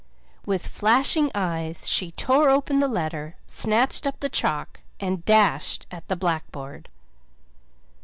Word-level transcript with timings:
With 0.47 0.65
flashing 0.65 1.29
eyes 1.35 1.87
she 1.87 2.09
tore 2.13 2.49
open 2.49 2.79
the 2.79 2.87
letter, 2.87 3.35
snatched 3.45 4.07
up 4.07 4.19
the 4.19 4.29
chalk, 4.29 4.79
and 4.99 5.23
dashed 5.25 5.85
at 5.91 6.07
the 6.07 6.15
blackboard. 6.15 6.89